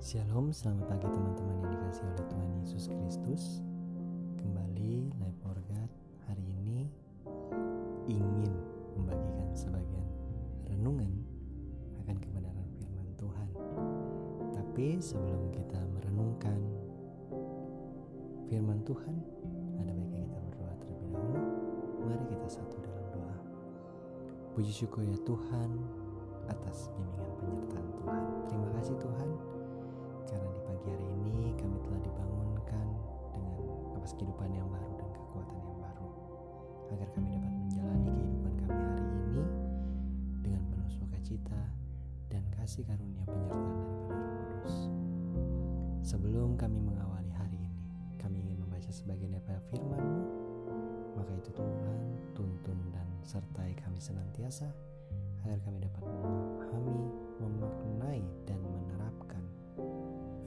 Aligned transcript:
Shalom, 0.00 0.48
selamat 0.48 0.96
pagi 0.96 1.12
teman-teman 1.12 1.60
yang 1.60 1.76
dikasih 1.76 2.08
oleh 2.08 2.24
Tuhan 2.24 2.48
Yesus 2.64 2.88
Kristus. 2.88 3.60
Kembali 4.40 5.12
Live 5.20 5.38
for 5.44 5.52
God 5.68 5.92
hari 6.24 6.40
ini 6.40 6.88
ingin 8.08 8.48
membagikan 8.96 9.52
sebagian 9.52 10.08
renungan 10.72 11.12
akan 12.00 12.16
kebenaran 12.16 12.64
firman 12.80 13.12
Tuhan. 13.20 13.48
Tapi 14.56 15.04
sebelum 15.04 15.52
kita 15.52 15.76
merenungkan 15.92 16.56
firman 18.48 18.80
Tuhan 18.88 19.20
Ada 19.84 19.92
baiknya 19.92 20.24
kita 20.24 20.40
berdoa 20.48 20.72
terlebih 20.80 21.08
dahulu. 21.12 21.40
Mari 22.08 22.24
kita 22.24 22.48
satu 22.48 22.76
dalam 22.80 23.04
doa. 23.12 23.36
Puji 24.56 24.72
syukur 24.72 25.04
ya 25.04 25.20
Tuhan 25.28 25.76
atas 26.48 26.88
bimbingan 26.96 27.36
penyertaan 27.36 27.88
Tuhan. 28.00 28.22
Terima 28.48 28.68
kasih 28.80 28.96
Tuhan 28.96 29.59
karena 30.30 30.46
di 30.54 30.62
pagi 30.62 30.86
hari 30.86 31.06
ini 31.10 31.58
kami 31.58 31.76
telah 31.82 32.00
dibangunkan 32.06 32.86
dengan 33.34 33.54
nafas 33.98 34.14
kehidupan 34.14 34.50
yang 34.54 34.68
baru 34.70 34.92
dan 34.94 35.10
kekuatan 35.10 35.58
yang 35.58 35.78
baru 35.82 36.08
agar 36.94 37.08
kami 37.18 37.28
dapat 37.34 37.52
menjalani 37.58 38.10
kehidupan 38.14 38.54
kami 38.62 38.78
hari 38.78 39.06
ini 39.10 39.42
dengan 40.38 40.62
penuh 40.70 40.90
sukacita 40.94 41.62
dan 42.30 42.42
kasih 42.54 42.86
karunia 42.86 43.26
penyertaan 43.26 43.74
daripada 43.74 44.14
Roh 44.14 44.46
Kudus. 44.46 44.76
Sebelum 46.06 46.54
kami 46.54 46.78
mengawali 46.78 47.30
hari 47.34 47.58
ini, 47.58 47.82
kami 48.22 48.38
ingin 48.46 48.62
membaca 48.62 48.90
sebagian 48.94 49.34
daripada 49.34 49.58
firman-Mu. 49.74 50.22
Maka 51.18 51.32
itu 51.34 51.50
Tuhan, 51.50 51.98
tuntun 52.38 52.78
dan 52.94 53.06
sertai 53.26 53.74
kami 53.82 53.98
senantiasa 53.98 54.70
agar 55.42 55.58
kami 55.66 55.82
dapat 55.82 56.06
memahami, 56.06 57.02
memaknai 57.42 58.22
dan 58.46 58.62
menerapkan 58.62 59.42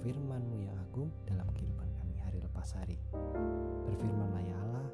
firman-Mu 0.04 0.68
yang 0.68 0.76
agung 0.84 1.08
dalam 1.24 1.48
kehidupan 1.56 1.88
kami 1.96 2.20
hari 2.20 2.44
lepas 2.44 2.76
hari. 2.76 3.00
Berfirmanlah 3.88 4.44
ya 4.44 4.56
Allah, 4.68 4.88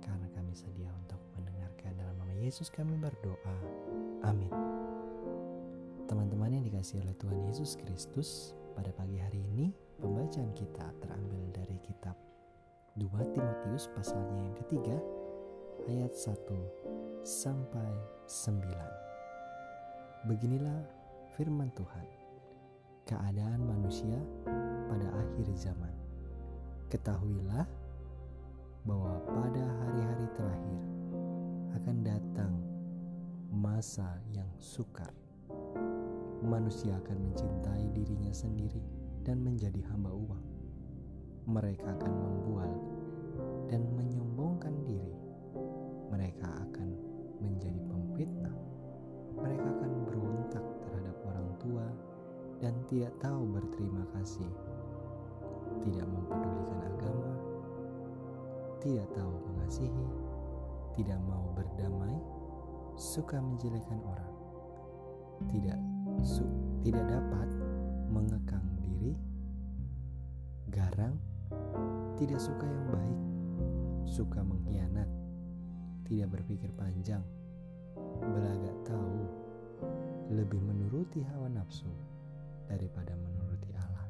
karena 0.00 0.24
kami 0.32 0.56
sedia 0.56 0.88
untuk 1.04 1.20
mendengarkan 1.36 1.92
dalam 2.00 2.16
nama 2.16 2.32
Yesus 2.32 2.72
kami 2.72 2.96
berdoa. 2.96 3.56
Amin. 4.24 4.48
Teman-teman 6.08 6.56
yang 6.56 6.64
dikasih 6.64 7.04
oleh 7.04 7.12
Tuhan 7.20 7.44
Yesus 7.44 7.76
Kristus, 7.76 8.56
pada 8.72 8.88
pagi 8.96 9.20
hari 9.20 9.44
ini 9.52 9.68
pembacaan 10.00 10.56
kita 10.56 10.96
terambil 11.04 11.44
dari 11.52 11.76
kitab 11.84 12.16
2 12.96 13.04
Timotius 13.36 13.92
pasalnya 13.92 14.48
yang 14.48 14.56
ketiga 14.64 14.96
ayat 15.92 16.16
1 16.16 17.20
sampai 17.20 17.92
9. 18.24 18.64
Beginilah 20.24 20.80
firman 21.36 21.68
Tuhan 21.76 22.17
keadaan 23.08 23.64
manusia 23.64 24.20
pada 24.84 25.08
akhir 25.16 25.48
zaman. 25.56 25.94
Ketahuilah 26.92 27.64
bahwa 28.84 29.16
pada 29.24 29.64
hari-hari 29.64 30.28
terakhir 30.36 30.80
akan 31.80 31.96
datang 32.04 32.52
masa 33.48 34.20
yang 34.36 34.48
sukar. 34.60 35.08
Manusia 36.44 37.00
akan 37.00 37.32
mencintai 37.32 37.88
dirinya 37.96 38.30
sendiri 38.30 38.84
dan 39.24 39.40
menjadi 39.40 39.80
hamba 39.88 40.12
uang. 40.12 40.44
Mereka 41.48 41.88
akan 41.88 42.12
membual 42.12 42.72
dan 43.72 43.88
menyombongkan 43.96 44.84
diri. 44.84 45.16
Mereka 46.12 46.47
tidak 52.98 53.14
tahu 53.22 53.46
berterima 53.54 54.02
kasih, 54.10 54.50
tidak 55.86 56.02
mempedulikan 56.10 56.82
agama, 56.82 57.30
tidak 58.82 59.06
tahu 59.14 59.38
mengasihi, 59.38 60.06
tidak 60.98 61.14
mau 61.30 61.46
berdamai, 61.54 62.18
suka 62.98 63.38
menjelekan 63.38 64.02
orang, 64.02 64.34
tidak 65.46 65.78
su 66.26 66.42
tidak 66.82 67.06
dapat 67.06 67.46
mengekang 68.10 68.66
diri, 68.82 69.14
garang, 70.66 71.14
tidak 72.18 72.42
suka 72.42 72.66
yang 72.66 72.86
baik, 72.90 73.20
suka 74.10 74.42
mengkhianat, 74.42 75.06
tidak 76.02 76.34
berpikir 76.34 76.74
panjang, 76.74 77.22
belagak 78.26 78.74
tahu, 78.82 79.22
lebih 80.34 80.58
menuruti 80.66 81.22
hawa 81.30 81.46
nafsu 81.46 81.86
daripada 82.68 83.16
menuruti 83.16 83.72
Allah. 83.74 84.06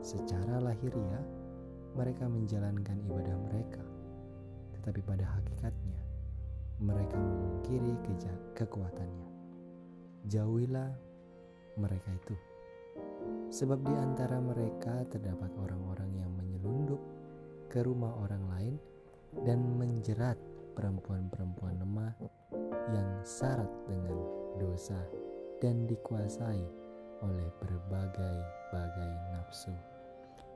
Secara 0.00 0.58
lahiriah, 0.64 1.24
mereka 1.96 2.28
menjalankan 2.28 2.96
ibadah 3.08 3.36
mereka, 3.48 3.84
tetapi 4.76 5.00
pada 5.04 5.24
hakikatnya 5.24 6.00
mereka 6.80 7.16
memungkiri 7.16 7.94
kekuatannya. 8.52 9.30
Jauhilah 10.28 10.90
mereka 11.80 12.08
itu, 12.12 12.36
sebab 13.48 13.80
di 13.84 13.94
antara 13.94 14.40
mereka 14.42 15.04
terdapat 15.08 15.52
orang-orang 15.56 16.10
yang 16.18 16.32
menyelundup 16.36 17.00
ke 17.72 17.80
rumah 17.84 18.12
orang 18.20 18.44
lain 18.52 18.74
dan 19.44 19.60
menjerat 19.76 20.36
perempuan-perempuan 20.76 21.80
lemah 21.80 22.12
yang 22.92 23.08
syarat 23.24 23.68
dengan 23.88 24.12
dosa 24.60 25.00
dan 25.60 25.88
dikuasai 25.88 26.85
oleh 27.24 27.48
berbagai-bagai 27.62 29.12
nafsu 29.32 29.72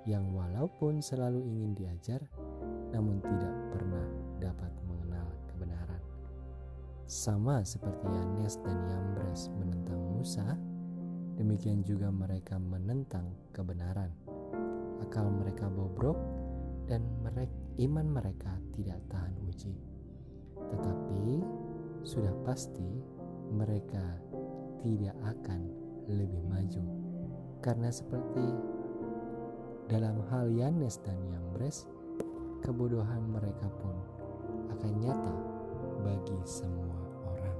yang 0.08 0.32
walaupun 0.32 1.04
selalu 1.04 1.44
ingin 1.44 1.72
diajar 1.76 2.20
namun 2.90 3.20
tidak 3.20 3.54
pernah 3.72 4.06
dapat 4.40 4.72
mengenal 4.88 5.28
kebenaran. 5.52 6.02
Sama 7.04 7.60
seperti 7.66 8.06
Yanes 8.06 8.56
dan 8.64 8.78
Yambres 8.88 9.52
menentang 9.60 10.00
Musa, 10.14 10.56
demikian 11.36 11.84
juga 11.84 12.08
mereka 12.08 12.56
menentang 12.56 13.28
kebenaran. 13.52 14.10
Akal 15.04 15.28
mereka 15.32 15.68
bobrok 15.68 16.16
dan 16.88 17.04
mereka, 17.22 17.56
iman 17.82 18.06
mereka 18.08 18.52
tidak 18.74 19.00
tahan 19.10 19.34
uji. 19.48 19.74
Tetapi 20.70 21.24
sudah 22.06 22.32
pasti 22.46 22.88
mereka 23.50 24.16
tidak 24.80 25.16
akan 25.26 25.89
lebih 26.10 26.42
maju. 26.50 26.82
Karena 27.60 27.92
seperti 27.92 28.46
dalam 29.90 30.22
hal 30.30 30.50
Yanes 30.50 30.98
dan 31.02 31.18
Yambres 31.30 31.86
kebodohan 32.62 33.26
mereka 33.26 33.66
pun 33.82 33.96
akan 34.70 34.92
nyata 35.02 35.34
bagi 36.04 36.38
semua 36.46 36.98
orang. 37.26 37.58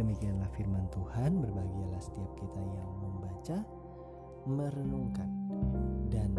Demikianlah 0.00 0.50
firman 0.54 0.86
Tuhan 0.92 1.40
berbahagialah 1.40 2.02
setiap 2.02 2.30
kita 2.40 2.62
yang 2.62 2.92
membaca 3.00 3.58
merenungkan 4.46 5.30
dan 6.08 6.30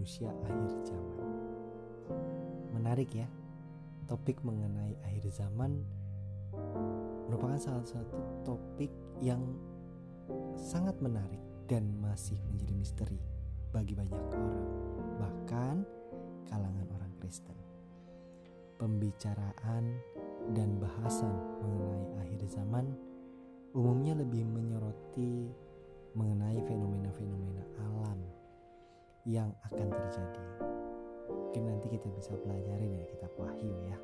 manusia 0.00 0.32
akhir 0.48 0.80
zaman. 0.88 1.28
Menarik 2.72 3.12
ya, 3.12 3.28
topik 4.08 4.40
mengenai 4.40 4.96
akhir 5.04 5.28
zaman 5.28 5.76
merupakan 7.28 7.60
salah 7.60 7.84
satu 7.84 8.16
topik 8.40 8.88
yang 9.20 9.44
sangat 10.56 10.96
menarik 11.04 11.36
dan 11.68 11.84
masih 12.00 12.40
menjadi 12.48 12.72
misteri 12.80 13.20
bagi 13.76 13.92
banyak 13.92 14.16
orang, 14.16 14.56
bahkan 15.20 15.84
kalangan 16.48 16.88
orang 16.96 17.12
Kristen. 17.20 17.60
Pembicaraan 18.80 20.00
dan 20.56 20.80
bahasan 20.80 21.36
mengenai 21.60 22.24
akhir 22.24 22.40
zaman 22.48 22.88
umumnya 23.76 24.16
lebih 24.16 24.48
menyoroti 24.48 25.52
mengenai 26.16 26.56
fenomena-fenomena 26.64 27.68
alam 27.84 28.39
yang 29.28 29.52
akan 29.68 29.88
terjadi. 29.90 30.44
Mungkin 31.28 31.62
nanti 31.66 31.86
kita 31.90 32.08
bisa 32.14 32.32
pelajari 32.38 32.86
dari 32.86 33.06
kitab 33.10 33.32
Wahyu 33.36 33.74
ya. 33.90 33.98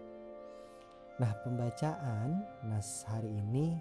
Nah, 1.16 1.32
pembacaan 1.46 2.44
nas 2.68 3.06
hari 3.08 3.32
ini 3.40 3.80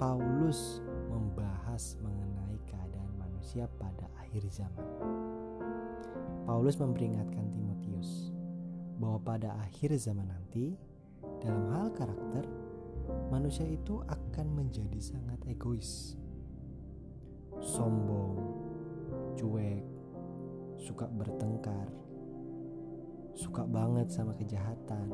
Paulus 0.00 0.80
membahas 1.12 2.00
mengenai 2.00 2.56
keadaan 2.64 3.12
manusia 3.20 3.68
pada 3.76 4.08
akhir 4.16 4.48
zaman. 4.48 4.88
Paulus 6.48 6.80
memperingatkan 6.80 7.52
Timotius 7.52 8.32
bahwa 8.96 9.20
pada 9.20 9.60
akhir 9.60 9.92
zaman 10.00 10.28
nanti 10.28 10.72
dalam 11.44 11.68
hal 11.72 11.92
karakter 11.92 12.48
manusia 13.28 13.68
itu 13.68 14.00
akan 14.08 14.46
menjadi 14.56 15.00
sangat 15.00 15.40
egois 15.48 16.19
sombong, 17.60 18.40
cuek, 19.36 19.84
suka 20.80 21.04
bertengkar, 21.12 21.92
suka 23.36 23.68
banget 23.68 24.08
sama 24.08 24.32
kejahatan, 24.40 25.12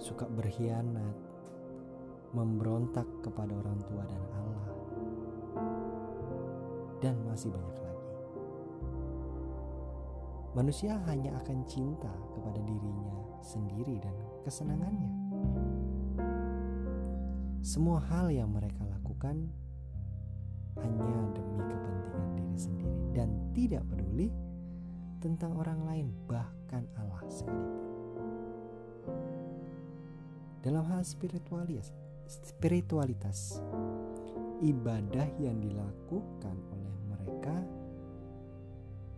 suka 0.00 0.24
berkhianat, 0.24 1.16
memberontak 2.32 3.04
kepada 3.20 3.52
orang 3.52 3.78
tua 3.84 4.04
dan 4.08 4.24
Allah, 4.32 4.68
dan 7.04 7.16
masih 7.28 7.52
banyak 7.52 7.78
lagi. 7.84 8.08
Manusia 10.52 10.96
hanya 11.08 11.36
akan 11.44 11.64
cinta 11.68 12.12
kepada 12.32 12.60
dirinya 12.64 13.16
sendiri 13.44 14.00
dan 14.00 14.16
kesenangannya. 14.44 15.12
Semua 17.62 18.00
hal 18.00 18.28
yang 18.32 18.52
mereka 18.52 18.84
lakukan 18.84 19.48
hanya 20.82 21.16
demi 21.32 21.62
kepentingan 21.64 22.28
diri 22.36 22.58
sendiri 22.58 23.00
dan 23.14 23.28
tidak 23.54 23.82
peduli 23.88 24.28
tentang 25.22 25.54
orang 25.54 25.80
lain, 25.86 26.06
bahkan 26.26 26.82
Allah 26.98 27.22
sekalipun. 27.30 27.86
Dalam 30.62 30.84
hal 30.90 31.02
spiritualitas, 31.02 31.90
spiritualitas 32.26 33.58
ibadah 34.62 35.26
yang 35.42 35.58
dilakukan 35.58 36.54
oleh 36.70 36.94
mereka 37.10 37.56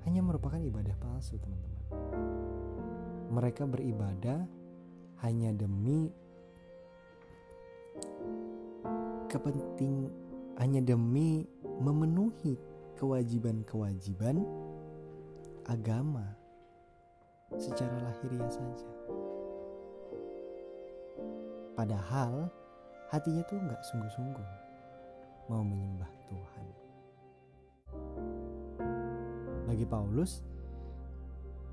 hanya 0.08 0.20
merupakan 0.24 0.60
ibadah 0.60 0.96
palsu, 1.00 1.36
teman-teman. 1.40 1.84
Mereka 3.32 3.64
beribadah 3.68 4.44
hanya 5.24 5.52
demi 5.56 6.12
kepenting 9.28 10.23
hanya 10.58 10.80
demi 10.82 11.46
memenuhi 11.82 12.54
kewajiban-kewajiban 12.94 14.46
agama 15.66 16.36
secara 17.58 17.98
lahiriah 18.02 18.50
saja. 18.50 18.90
Padahal 21.74 22.46
hatinya 23.10 23.42
tuh 23.50 23.58
nggak 23.58 23.82
sungguh-sungguh 23.90 24.48
mau 25.50 25.62
menyembah 25.66 26.12
Tuhan. 26.30 26.66
Bagi 29.66 29.86
Paulus, 29.90 30.40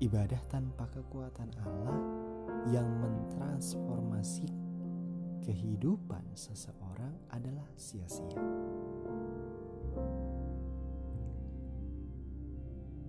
ibadah 0.02 0.42
tanpa 0.50 0.90
kekuatan 0.90 1.54
Allah 1.62 1.98
yang 2.68 2.88
mentransformasi 2.98 4.11
kehidupan 5.42 6.22
seseorang 6.38 7.12
adalah 7.34 7.66
sia-sia. 7.74 8.38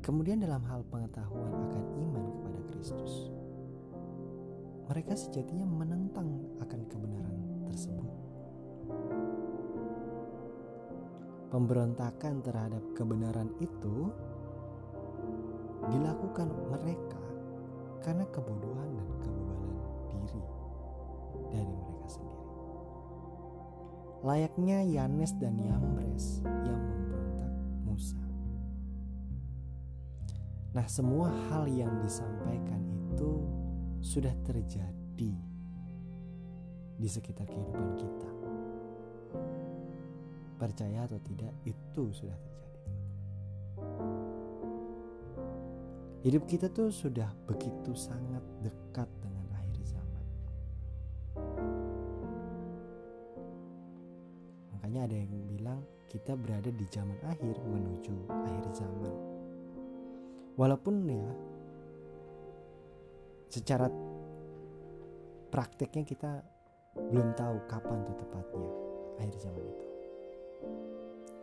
Kemudian 0.03 0.43
dalam 0.43 0.65
hal 0.67 0.83
pengetahuan 0.91 1.53
akan 1.53 1.85
iman 1.95 2.25
kepada 2.27 2.59
Kristus, 2.67 3.31
mereka 4.91 5.15
sejatinya 5.15 5.63
menentang 5.63 6.43
akan 6.59 6.81
kebenaran 6.91 7.39
tersebut. 7.71 8.11
Pemberontakan 11.53 12.43
terhadap 12.43 12.83
kebenaran 12.97 13.47
itu 13.61 14.11
dilakukan 15.87 16.49
mereka 16.67 17.23
karena 18.03 18.25
kebodohan 18.33 18.89
dan 18.97 19.09
kebebalan 19.23 19.77
diri 20.11 20.62
dari 21.51 21.73
mereka 21.73 22.07
sendiri. 22.07 22.41
Layaknya 24.23 24.77
Yanes 24.87 25.31
dan 25.35 25.59
Yambres 25.59 26.41
yang 26.45 26.79
memberontak 26.79 27.53
Musa. 27.83 28.23
Nah, 30.73 30.87
semua 30.87 31.29
hal 31.49 31.69
yang 31.69 31.91
disampaikan 32.01 32.81
itu 33.13 33.45
sudah 34.01 34.33
terjadi 34.47 35.33
di 36.97 37.07
sekitar 37.09 37.45
kehidupan 37.45 37.89
kita. 37.99 38.31
Percaya 40.57 41.03
atau 41.09 41.19
tidak, 41.19 41.53
itu 41.65 42.03
sudah 42.15 42.37
terjadi. 42.37 42.53
Hidup 46.23 46.47
kita 46.47 46.71
tuh 46.71 46.87
sudah 46.87 47.27
begitu 47.43 47.91
sangat 47.91 48.39
dekat 48.63 49.11
dengan 49.19 49.32
Makanya 54.83 55.07
ada 55.07 55.15
yang 55.15 55.31
bilang 55.47 55.79
kita 56.11 56.35
berada 56.35 56.67
di 56.67 56.83
zaman 56.91 57.15
akhir 57.23 57.55
menuju 57.55 58.27
akhir 58.27 58.83
zaman. 58.83 59.15
Walaupun 60.59 61.07
ya 61.07 61.23
secara 63.47 63.87
prakteknya 65.55 66.03
kita 66.03 66.43
belum 66.99 67.31
tahu 67.31 67.63
kapan 67.71 68.03
tuh 68.03 68.15
tepatnya 68.27 68.69
akhir 69.23 69.35
zaman 69.39 69.63
itu. 69.63 69.85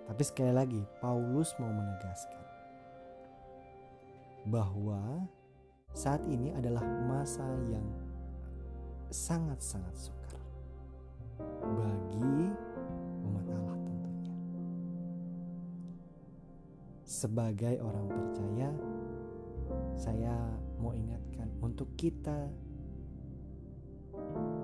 Tapi 0.05 0.23
sekali 0.29 0.53
lagi 0.53 0.85
Paulus 1.01 1.57
mau 1.57 1.73
menegaskan 1.73 2.45
bahwa 4.53 5.25
saat 5.97 6.21
ini 6.29 6.53
adalah 6.53 6.85
masa 7.09 7.49
yang 7.73 7.89
sangat-sangat 9.09 9.97
sukar 9.97 10.45
bagi 11.65 12.53
Sebagai 17.11 17.83
orang 17.83 18.07
percaya, 18.07 18.71
saya 19.99 20.31
mau 20.79 20.95
ingatkan 20.95 21.51
untuk 21.59 21.91
kita 21.99 22.47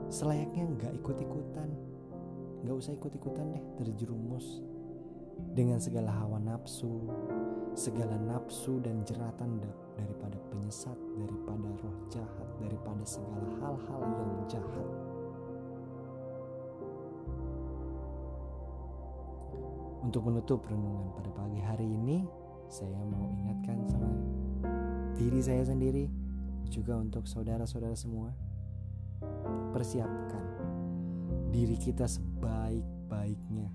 selayaknya 0.07 0.71
nggak 0.79 0.95
ikut-ikutan, 1.03 1.67
nggak 2.63 2.77
usah 2.79 2.95
ikut-ikutan 2.95 3.51
deh 3.51 3.65
terjerumus 3.83 4.63
dengan 5.59 5.83
segala 5.83 6.15
hawa 6.23 6.39
nafsu, 6.39 7.11
segala 7.75 8.15
nafsu 8.15 8.79
dan 8.79 9.03
jeratan 9.03 9.59
daripada 9.99 10.39
penyesat, 10.47 10.95
daripada 11.19 11.67
roh 11.83 11.99
jahat, 12.15 12.49
daripada 12.63 13.03
segala 13.03 13.43
hal-hal 13.59 14.01
yang 14.07 14.33
jahat. 14.47 14.87
Untuk 20.07 20.23
menutup 20.23 20.63
renungan 20.71 21.11
pada 21.19 21.35
pagi 21.35 21.59
hari 21.59 21.83
ini, 21.83 22.23
saya 22.71 22.95
mau 23.11 23.27
ingatkan 23.27 23.75
sama 23.91 24.15
diri 25.19 25.43
saya 25.43 25.67
sendiri, 25.67 26.07
juga 26.71 26.95
untuk 26.95 27.27
saudara-saudara 27.27 27.99
semua, 27.99 28.31
persiapkan 29.75 30.47
diri 31.51 31.75
kita 31.75 32.07
sebaik-baiknya 32.07 33.67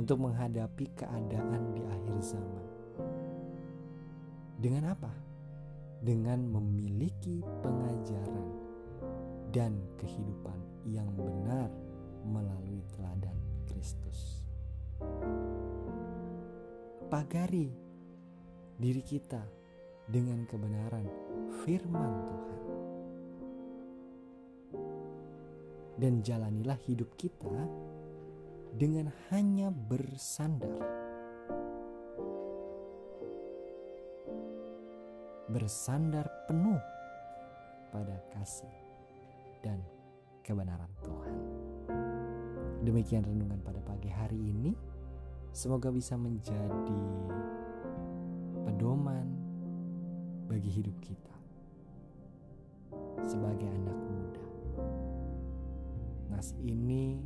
untuk 0.00 0.24
menghadapi 0.24 0.88
keadaan 0.96 1.76
di 1.76 1.84
akhir 1.84 2.16
zaman. 2.24 2.66
Dengan 4.56 4.88
apa? 4.88 5.12
Dengan 6.00 6.48
memiliki 6.48 7.44
pengajaran 7.60 8.48
dan 9.52 9.76
kehidupan 10.00 10.88
yang 10.88 11.12
benar 11.12 11.68
melalui 12.24 12.80
teladan 12.96 13.36
Kristus. 13.68 14.41
Pagari 17.12 17.68
diri 18.80 19.04
kita 19.04 19.44
dengan 20.08 20.48
kebenaran 20.48 21.04
firman 21.60 22.12
Tuhan. 22.24 22.60
Dan 26.00 26.24
jalanilah 26.24 26.80
hidup 26.88 27.12
kita 27.20 27.68
dengan 28.72 29.12
hanya 29.28 29.68
bersandar 29.68 30.80
bersandar 35.52 36.24
penuh 36.48 36.80
pada 37.92 38.24
kasih 38.32 38.72
dan 39.60 39.84
kebenaran 40.40 40.88
Tuhan. 41.04 41.36
Demikian 42.88 43.28
renungan 43.28 43.60
pada 43.60 43.84
pagi 43.84 44.08
hari 44.08 44.40
ini. 44.40 44.91
Semoga 45.52 45.92
bisa 45.92 46.16
menjadi 46.16 47.00
pedoman 48.64 49.28
bagi 50.48 50.80
hidup 50.80 50.96
kita 51.04 51.36
sebagai 53.28 53.68
anak 53.68 53.98
muda. 54.00 54.46
Nas 56.32 56.56
ini 56.56 57.20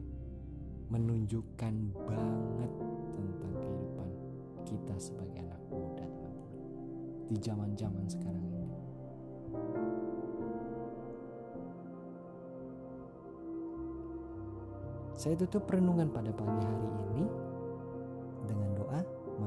menunjukkan 0.90 1.74
banget 2.02 2.72
tentang 3.14 3.54
kehidupan 3.62 4.10
kita 4.66 4.94
sebagai 4.98 5.46
anak 5.46 5.62
muda 5.70 6.02
teman-teman 6.10 6.66
di 7.30 7.36
zaman-zaman 7.38 8.04
sekarang 8.10 8.42
ini. 8.42 8.78
Saya 15.14 15.38
tutup 15.38 15.70
renungan 15.70 16.10
pada 16.10 16.34
pagi 16.34 16.58
hari 16.66 16.90
ini 16.90 17.24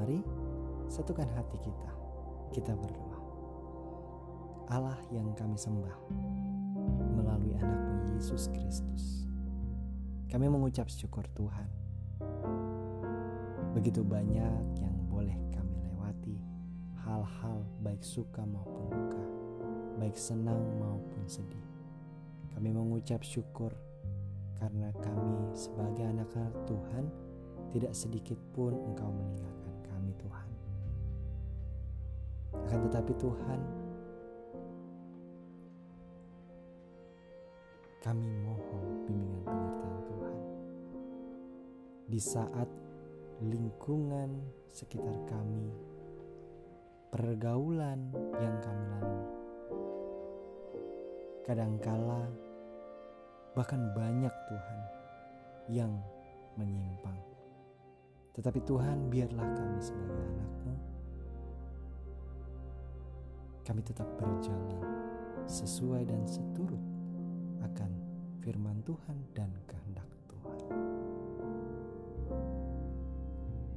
mari 0.09 0.25
satukan 0.89 1.29
hati 1.37 1.61
kita 1.61 1.89
kita 2.49 2.73
berdoa. 2.73 3.21
Allah 4.73 4.97
yang 5.13 5.37
kami 5.37 5.53
sembah 5.53 5.97
melalui 7.13 7.53
anakmu 7.53 8.17
Yesus 8.17 8.49
Kristus. 8.49 9.29
Kami 10.33 10.49
mengucap 10.49 10.89
syukur 10.89 11.29
Tuhan. 11.37 11.69
Begitu 13.77 14.01
banyak 14.01 14.81
yang 14.81 14.97
boleh 15.13 15.37
kami 15.53 15.77
lewati, 15.77 16.41
hal-hal 17.05 17.61
baik 17.85 18.01
suka 18.01 18.41
maupun 18.49 18.89
duka, 18.89 19.25
baik 20.01 20.17
senang 20.17 20.57
maupun 20.81 21.21
sedih. 21.29 21.69
Kami 22.57 22.73
mengucap 22.73 23.21
syukur 23.21 23.77
karena 24.57 24.89
kami 25.05 25.53
sebagai 25.53 26.01
anak-anak 26.01 26.57
Tuhan 26.65 27.05
tidak 27.77 27.93
sedikit 27.93 28.41
pun 28.57 28.73
Engkau 28.73 29.13
meninggalkan 29.13 29.58
Akan 32.69 32.85
tetapi 32.85 33.17
Tuhan, 33.17 33.61
kami 38.05 38.29
mohon 38.45 39.09
bimbingan 39.09 39.41
penyertaan 39.41 40.01
Tuhan. 40.05 40.37
Di 42.13 42.21
saat 42.21 42.69
lingkungan 43.41 44.37
sekitar 44.69 45.17
kami, 45.25 45.73
pergaulan 47.09 48.13
yang 48.37 48.61
kami 48.61 48.85
lalui, 48.85 49.25
kadangkala 51.49 52.29
bahkan 53.57 53.81
banyak 53.97 54.35
Tuhan 54.45 54.79
yang 55.73 55.93
menyimpang. 56.53 57.17
Tetapi 58.37 58.61
Tuhan 58.61 59.09
biarlah 59.09 59.57
kami 59.57 59.81
sebagai 59.81 60.21
anakmu 60.21 60.88
kami 63.69 63.85
tetap 63.85 64.09
berjalan 64.17 64.81
sesuai 65.45 66.09
dan 66.09 66.25
seturut 66.25 66.81
akan 67.61 67.91
firman 68.41 68.81
Tuhan 68.81 69.17
dan 69.37 69.53
kehendak 69.69 70.09
Tuhan. 70.25 70.59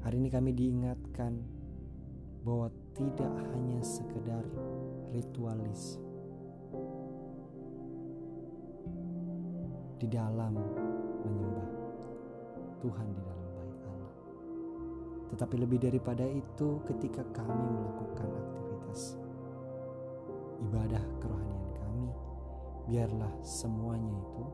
Hari 0.01 0.17
ini 0.17 0.33
kami 0.33 0.57
diingatkan 0.57 1.37
bahwa 2.41 2.73
tidak 2.97 3.29
hanya 3.53 3.85
sekedar 3.85 4.41
ritualis 5.13 6.01
di 10.01 10.09
dalam 10.09 10.57
menyembah 11.21 11.69
Tuhan 12.81 13.07
di 13.13 13.21
dalam 13.29 13.49
bait 13.61 13.81
Allah. 13.85 14.15
Tetapi 15.37 15.55
lebih 15.61 15.85
daripada 15.85 16.25
itu 16.25 16.81
ketika 16.89 17.21
kami 17.37 17.61
melakukan 17.61 17.92
ibadah 20.73 21.05
kerohanian 21.21 21.69
kami, 21.77 22.09
biarlah 22.89 23.29
semuanya 23.45 24.09
itu 24.09 24.45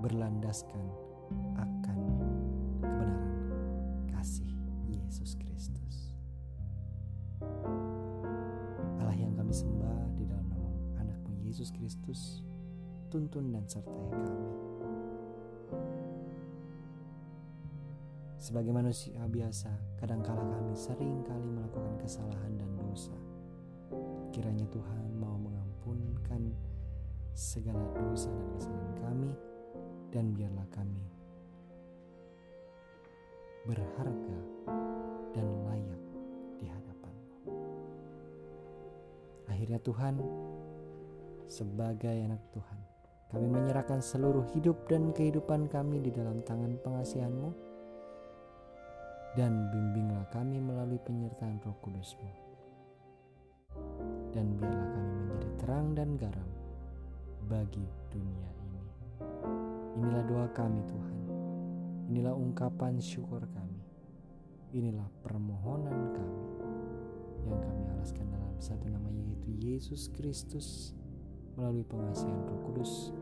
berlandaskan 0.00 0.80
akan 1.60 1.98
kebenaran 2.80 3.36
kasih 4.08 4.48
Yesus 4.88 5.36
Kristus. 5.36 6.16
Allah 8.96 9.12
yang 9.20 9.36
kami 9.36 9.52
sembah 9.52 10.16
di 10.16 10.24
dalam 10.24 10.48
nama 10.48 11.04
anakmu 11.04 11.36
Yesus 11.44 11.68
Kristus, 11.76 12.40
tuntun 13.12 13.52
dan 13.52 13.68
sertai 13.68 14.08
kami 14.16 14.48
Sebagai 18.40 18.72
manusia 18.72 19.20
biasa, 19.28 19.72
kadangkala 20.00 20.40
kami 20.40 20.72
sering 20.72 21.20
kali 21.24 21.48
melakukan 21.52 21.96
kesalahan 22.00 22.52
dan 22.56 22.68
dosa. 22.80 23.23
Kiranya 24.34 24.66
Tuhan 24.66 25.14
mau 25.14 25.38
mengampunkan 25.38 26.50
segala 27.38 27.86
dosa 27.94 28.34
dan 28.34 28.46
kesalahan 28.58 28.94
kami 28.98 29.30
dan 30.10 30.34
biarlah 30.34 30.66
kami 30.74 31.06
berharga 33.62 34.38
dan 35.38 35.46
layak 35.70 36.02
di 36.58 36.66
hadapan 36.66 37.14
Akhirnya 39.46 39.78
Tuhan, 39.86 40.18
sebagai 41.46 42.18
anak 42.26 42.42
Tuhan, 42.50 42.80
kami 43.30 43.46
menyerahkan 43.46 44.02
seluruh 44.02 44.50
hidup 44.50 44.90
dan 44.90 45.14
kehidupan 45.14 45.70
kami 45.70 46.02
di 46.02 46.10
dalam 46.10 46.42
tangan 46.42 46.74
pengasihanmu 46.82 47.54
dan 49.38 49.70
bimbinglah 49.70 50.26
kami 50.34 50.58
melalui 50.58 50.98
penyertaan 51.06 51.62
roh 51.62 51.78
kudusmu. 51.78 52.44
Dan 54.34 54.58
biarlah 54.58 54.88
kami 54.90 55.10
menjadi 55.22 55.48
terang 55.62 55.86
dan 55.94 56.10
garam 56.18 56.50
bagi 57.46 57.86
dunia 58.10 58.50
ini. 58.66 58.82
Inilah 60.02 60.22
doa 60.26 60.46
kami 60.50 60.82
Tuhan. 60.82 61.18
Inilah 62.10 62.34
ungkapan 62.34 62.98
syukur 62.98 63.46
kami. 63.54 63.80
Inilah 64.74 65.06
permohonan 65.22 66.10
kami 66.10 66.42
yang 67.46 67.60
kami 67.60 67.84
alaskan 67.94 68.26
dalam 68.32 68.56
satu 68.58 68.88
nama 68.88 69.06
yaitu 69.12 69.52
Yesus 69.60 70.08
Kristus 70.10 70.96
melalui 71.54 71.84
pengasihan 71.86 72.40
Roh 72.48 72.60
Kudus 72.66 73.14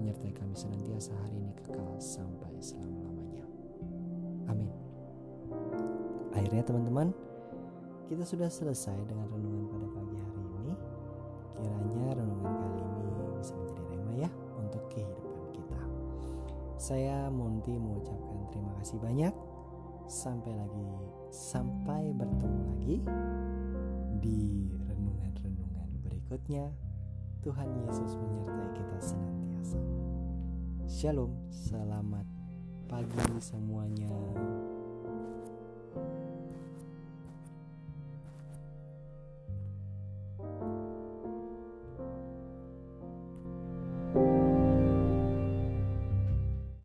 menyertai 0.00 0.32
kami 0.32 0.54
senantiasa 0.56 1.12
hari 1.26 1.38
ini 1.38 1.52
kekal 1.60 1.98
sampai 2.00 2.56
selama-lamanya. 2.58 3.44
Amin. 4.48 4.70
Akhirnya 6.32 6.64
teman-teman, 6.64 7.12
kita 8.08 8.24
sudah 8.26 8.48
selesai 8.50 8.98
dengan 9.06 9.28
renungan 9.30 9.61
Saya 16.82 17.30
Monty 17.30 17.78
mengucapkan 17.78 18.42
terima 18.50 18.74
kasih 18.82 18.98
banyak. 18.98 19.30
Sampai 20.10 20.50
lagi, 20.50 20.82
sampai 21.30 22.10
bertemu 22.10 22.60
lagi 22.74 22.96
di 24.18 24.66
renungan-renungan 24.90 25.88
berikutnya. 26.02 26.74
Tuhan 27.46 27.70
Yesus 27.86 28.18
menyertai 28.18 28.68
kita 28.74 28.98
senantiasa. 28.98 29.78
Shalom, 30.90 31.30
selamat 31.54 32.26
pagi 32.90 33.30
semuanya. 33.38 34.10